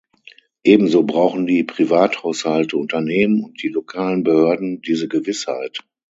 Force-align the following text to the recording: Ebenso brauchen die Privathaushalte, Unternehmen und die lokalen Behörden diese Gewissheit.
Ebenso 0.63 1.03
brauchen 1.03 1.45
die 1.45 1.63
Privathaushalte, 1.63 2.75
Unternehmen 2.75 3.43
und 3.43 3.61
die 3.61 3.67
lokalen 3.67 4.23
Behörden 4.23 4.81
diese 4.81 5.07
Gewissheit. 5.07 5.81